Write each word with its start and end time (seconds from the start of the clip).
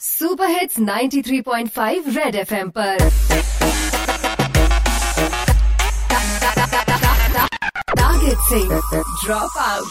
Super 0.00 0.50
hits 0.50 0.78
93.5 0.78 2.06
red 2.16 2.34
FM 2.34 2.68
पर। 2.68 2.98
तागित 7.90 8.38
Singh 8.48 8.70
drop 9.24 9.58
out 9.58 9.88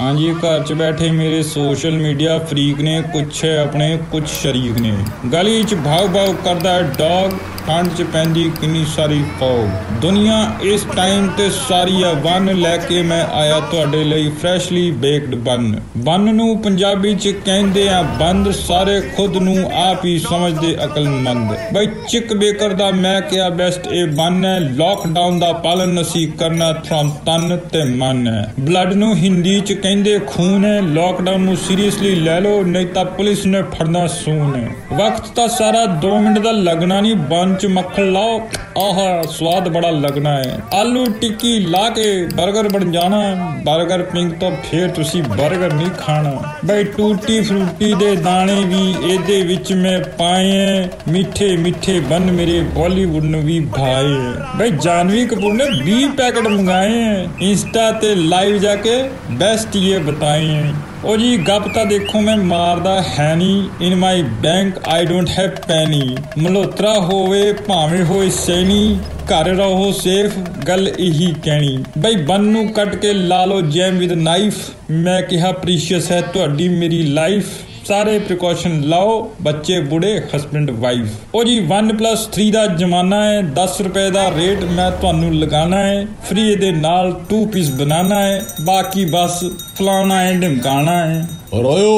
हाँ 0.00 0.14
जी, 0.16 0.30
घर 0.30 0.64
च 0.68 0.72
बैठे 0.72 1.10
मेरे 1.10 1.42
सोशल 1.42 1.92
मीडिया 1.92 2.38
फ्रीक 2.38 2.78
ने, 2.78 3.00
कुछ 3.12 3.44
है 3.44 3.56
अपने, 3.68 3.96
कुछ 4.12 4.26
शरीक 4.26 4.78
ने। 4.78 4.90
गली 5.30 5.64
च 5.64 5.74
भाव 5.86 6.08
भाव 6.08 6.32
करता 6.44 6.74
है 6.74 6.82
डॉग 6.94 7.38
ਠੰਡ 7.68 7.88
'ਚ 7.96 8.02
ਪੈਂਦੀ 8.02 8.50
ਕਿੰਨੀ 8.60 8.84
ਸਾਰੀ 8.96 9.24
ਫੌਗ 9.40 9.94
ਦੁਨੀਆ 10.00 10.52
ਇਸ 10.62 10.86
ਟਾਈਮ 10.96 11.28
ਤੇ 11.28 11.50
ਸਾਰੀ 11.50 12.02
ਆ 12.02 12.12
ਵਨ 12.12 12.56
ਲੈ 12.56 12.76
ਕੇ 12.76 13.02
ਮੈਂ 13.02 13.24
ਆਇਆ 13.24 13.60
ਤੁਹਾਡੇ 13.60 14.04
ਲਈ 14.04 14.28
ਫਰੈਸ਼ਲੀ 14.28 14.90
ਬੇਕਡ 14.90 15.34
ਬਨ 15.34 15.80
ਬਨ 15.96 16.34
ਨੂੰ 16.34 16.58
ਪੰਜਾਬੀ 16.62 17.14
'ਚ 17.14 17.28
ਕਹਿੰਦੇ 17.28 17.88
ਆ, 17.88 18.02
ਬੰਦ 18.02 18.50
ਸਾਰੇ 18.50 19.00
ਖੁਦ 19.00 19.36
ਨੂੰ 19.36 19.70
ਆਪ 19.74 20.04
ਹੀ 20.04 20.18
ਸਮਝਦੇ 20.18 20.76
ਅਕਲਮੰਦ। 20.84 21.54
ਬਈ 21.74 21.86
ਚਿਕ 22.08 22.32
ਬੇਕਰ 22.32 22.72
ਦਾ 22.72 22.90
ਮੈਂ 22.90 23.20
ਕਿਹਾ, 23.20 23.48
ਬੈਸਟ 23.48 23.86
ਇਹ 23.86 24.06
ਬਨ 24.06 24.44
ਹੈ। 24.44 24.58
ਲੋਕਡਾਊਨ 24.58 25.38
ਦਾ 25.38 25.52
ਪਾਲਨ 25.52 26.00
ਅਸੀਂ 26.00 26.28
ਕਰਨਾ 26.28 26.72
ਫਰਮ 26.72 27.10
ਤਨ 27.26 27.56
ਤੇ 27.56 27.84
ਮਨ 27.84 28.28
ਹੈ। 28.28 28.54
ਬਲੱਡ 28.60 28.92
ਨੂੰ 28.92 29.16
ਹਿੰਦੀ 29.16 29.60
'ਚ 29.60 29.72
ਕਹਿੰਦੇ 29.72 30.20
ਖੂਨ 30.26 30.64
ਹੈ। 30.64 30.80
ਲੋਕਡਾਊਨ 30.80 31.40
ਨੂੰ 31.40 31.56
ਸੀਰੀਅਸਲੀ 31.56 32.14
ਲੈ 32.14 32.40
ਲਓ, 32.40 32.62
ਨਹੀਂ 32.62 32.86
ਤਾਂ 32.86 33.04
ਪੁਲਿਸ 33.04 33.46
ਨੇ 33.46 33.62
ਫੜਨਾ 33.62 34.06
ਸੂਨ 34.06 34.54
ਹੈ। 34.54 34.68
ਵਕਤ 34.96 35.26
ਤਾਂ 35.26 35.48
ਸਾਰਾ 35.48 35.84
2 35.86 36.20
ਮਿੰਟ 36.20 36.38
ਦਾ 36.38 36.50
ਲੱਗਣਾ 36.50 37.00
ਨਹੀਂ 37.00 37.14
ਬਨ 37.14 37.54
ਵਿੱਚ 37.58 37.72
ਮੱਖਣ 37.74 38.10
ਲਾਓ, 38.12 38.38
ਆਹਾ, 38.78 39.22
ਸਵਾਦ 39.30 39.68
ਬੜਾ 39.68 39.90
ਲੱਗਣਾ 39.90 40.30
ਹੈ। 40.30 40.58
ਆਲੂ 40.74 41.04
ਟਿੱਕੀ 41.20 41.58
ਲਾ 41.60 41.88
ਕੇ 41.88 42.04
버ਗਰ 42.26 42.68
ਬਣ 42.68 42.90
ਜਾਣਾ 42.90 43.18
버ਗਰ 43.64 44.02
ਪਿੰਗ 44.02 44.32
ਤੋਂ 44.32 44.50
ਫੇਰ 44.64 44.88
ਤੁਸੀਂ 44.88 45.22
버ਗਰ 45.22 45.72
ਨਹੀਂ 45.72 45.90
ਖਾਣਾ। 45.98 46.32
ਬਈ 46.64 46.84
ਟੂਟੀ 46.96 47.40
ਫਰੂਟੀ 47.40 47.92
ਦੇ 47.94 48.14
ਦਾਣੇ 48.16 48.54
ਵੀ 48.64 48.94
ਇਹਦੇ 49.12 49.40
ਵਿੱਚ 49.42 49.72
ਮੈਂ 49.72 49.98
ਪਾਏ 50.18 50.88
ਮਿੱਠੇ 51.08 51.56
ਮਿੱਠੇ 51.56 51.98
ਬਨ 52.00 52.30
ਮੇਰੇ 52.32 52.60
ਬਾਲੀਵੁੱਡ 52.76 53.24
ਨੂੰ 53.24 53.42
ਵੀ 53.42 53.58
ਭਾਏ 53.76 54.14
ਬਈ 54.56 54.70
ਜਾਨਵੀ 54.82 55.24
ਕਪੂਰ 55.26 55.54
ਨੇ 55.54 55.64
20 55.84 56.08
ਪੈਕਟ 56.16 56.48
ਮੰਗਾਏ 56.48 57.26
ਇੰਸਟਾ 57.40 57.90
ਤੇ 57.92 58.14
ਲਾਈਵ 58.14 58.58
ਜਾ 58.58 58.74
ਕੇ 58.76 59.02
ਬੈਸਟ 59.32 59.76
ਇਹ 59.76 59.98
ਬਤਾਏ 60.00 60.62
ਉਹ 61.04 61.16
ਜੀ, 61.16 61.36
ਗੱਪ 61.36 61.68
ਤਾਂ 61.74 61.86
ਦੇਖੋ, 61.86 62.20
ਮੈਂ 62.20 62.36
ਮਾਰਦਾ 62.36 63.02
ਹੈ 63.18 63.34
ਨਹੀਂ। 63.34 63.68
In 63.80 63.94
my 63.94 64.22
bank 64.22 64.88
I 64.88 65.06
don't 65.06 65.28
have 65.28 65.50
penny 65.68 66.16
Malhotra 66.38 66.94
ਹੋਵੇ, 66.94 67.52
ਭਾਵੇਂ 67.52 68.04
ਹੋਏ 68.04 68.30
ਸੈਣੀ। 68.30 68.98
ਘਰ 69.24 69.44
ਰਹੋ 69.44 69.92
ਸੇਫ, 69.92 70.38
ਗੱਲ 70.68 70.88
ਇਹੀ 70.98 71.34
ਕਹਿਣੀ। 71.44 71.84
ਬਈ, 71.98 72.16
ਬੰਨ 72.16 72.44
ਨੂੰ 72.44 72.68
ਕੱਟ 72.68 72.94
ਕੇ 72.94 73.12
ਲਾ 73.12 73.44
ਲਓ 73.44 73.60
ਜੈਮ 73.60 73.98
ਵਿਦ 73.98 74.12
ਨਾਈਫ। 74.12 74.54
ਮੈਂ 74.90 75.22
ਕਿਹਾ, 75.22 75.52
ਪ੍ਰੀਸ਼ੀਅਸ 75.52 76.12
ਹੈ 76.12 76.20
ਤੁਹਾਡੀ 76.20 76.68
ਮੇਰੀ 76.68 77.02
ਲਾਈਫ। 77.02 77.44
ਸਾਰੇ 77.87 78.17
ਪ੍ਰੀਕਾਸ਼ਨ 78.19 78.79
ਲਾਓ 78.89 79.19
ਬੱਚੇ 79.41 79.79
ਬੁੜੇ 79.89 80.17
ਹਸਬੰਡ 80.35 80.71
ਵਾਈਫ 80.79 81.35
ਉਹ 81.35 81.43
ਜੀ 81.43 81.59
1+3 81.71 82.49
ਦਾ 82.53 82.65
ਜ਼ਮਾਨਾ 82.77 83.23
ਹੈ 83.25 83.41
10 83.57 83.81
ਰੁਪਏ 83.83 84.09
ਦਾ 84.11 84.29
ਰੇਟ 84.37 84.63
ਮੈਂ 84.71 84.89
ਤੁਹਾਨੂੰ 85.01 85.33
ਲਗਾਣਾ 85.35 85.83
ਹੈ 85.83 86.05
ਫ੍ਰੀ 86.29 86.55
ਦੇ 86.55 86.71
ਨਾਲ 86.71 87.11
2 87.33 87.45
ਪੀਸ 87.53 87.71
ਬਣਾਣਾ 87.79 88.21
ਹੈ 88.21 88.41
ਬਾਕੀ 88.65 89.05
ਬਸ 89.13 89.43
ਫਲਾਣਾ 89.77 90.21
ਹੈ 90.21 90.33
ਢਮਕਾਣਾ 90.39 90.97
ਹੈ 91.05 91.25
और 91.55 91.65
ओयो 91.69 91.97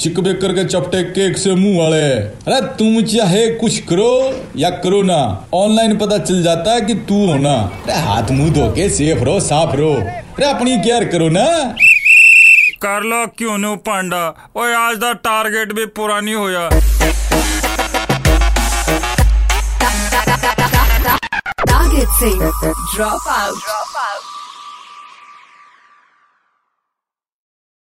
चिक 0.00 0.18
बेकर 0.20 0.52
के 0.54 0.62
चपटे 0.64 0.98
केक 1.08 1.38
से 1.38 1.54
मुंह 1.54 1.78
वाले 1.78 2.02
अरे 2.44 2.58
तुम 2.78 3.00
चाहे 3.06 3.40
कुछ 3.56 3.78
करो 3.88 4.06
या 4.56 4.70
करो 4.84 5.00
ना 5.04 5.16
ऑनलाइन 5.54 5.96
पता 5.98 6.18
चल 6.20 6.42
जाता 6.42 6.74
है 6.74 6.80
कि 6.82 6.94
तू 7.08 7.18
हो 7.24 7.38
ना 7.40 7.54
अरे 7.80 7.96
हाथ 8.04 8.30
मुंह 8.32 8.52
धो 8.54 8.68
के 8.76 8.88
सेफ 8.96 9.22
रहो 9.22 9.40
साफ 9.48 9.74
रहो 9.76 9.92
अरे 9.94 10.46
अपनी 10.48 10.76
केयर 10.80 11.08
करो 11.08 11.28
ना 11.32 11.44
कर 12.81 13.03
लो, 13.03 13.25
क्यों 13.37 13.57
नू 13.57 13.75
पांडा? 13.87 14.23
और 14.55 14.73
आज 14.73 14.97
का 14.97 15.11
टारगेट 15.25 15.73
भी 15.73 15.85
पूरा 15.97 16.19
नहीं 16.19 16.35
होया। 16.35 16.69
टारगेट 21.65 22.07
से 22.19 22.29
ड्रॉप 22.95 23.27
आउट 23.27 23.88